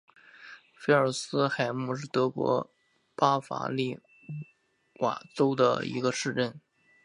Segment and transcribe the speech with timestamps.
[0.73, 2.71] 菲尔斯海姆是德国
[3.15, 3.99] 巴伐利
[5.01, 6.59] 亚州的一个市镇。